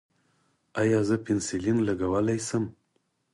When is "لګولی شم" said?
1.87-2.63